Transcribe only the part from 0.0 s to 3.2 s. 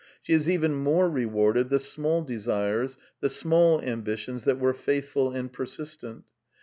She has even more rewarded the small desires,